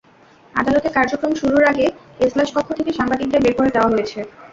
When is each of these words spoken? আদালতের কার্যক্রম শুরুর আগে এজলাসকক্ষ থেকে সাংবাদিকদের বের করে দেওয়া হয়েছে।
আদালতের 0.53 0.95
কার্যক্রম 0.97 1.33
শুরুর 1.41 1.63
আগে 1.71 1.85
এজলাসকক্ষ 2.19 2.69
থেকে 2.79 2.91
সাংবাদিকদের 2.93 3.43
বের 3.43 3.55
করে 3.57 3.73
দেওয়া 3.75 3.91
হয়েছে। 3.93 4.19